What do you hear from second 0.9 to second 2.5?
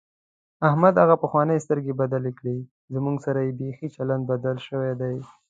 هغه پخوانۍ سترګې بدلې